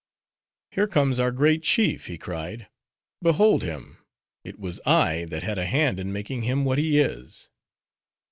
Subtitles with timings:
[0.71, 2.67] "Here comes our great chief!" he cried.
[3.21, 3.99] "Behold him!
[4.43, 7.51] It was I that had a hand in making him what he is!"